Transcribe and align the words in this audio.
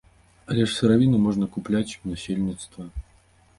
Але 0.53 0.63
ж 0.63 0.69
сыравіну 0.77 1.19
можна 1.27 1.49
купляць 1.59 1.97
у 1.99 2.17
насельніцтва. 2.17 2.91